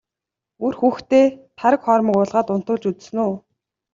[0.65, 1.25] Үр хүүхдээ
[1.59, 3.33] тараг хоормог уулгаад унтуулж үзсэн үү?